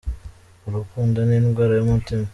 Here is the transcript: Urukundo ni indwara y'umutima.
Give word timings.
Urukundo 0.67 1.17
ni 1.27 1.35
indwara 1.39 1.73
y'umutima. 1.75 2.25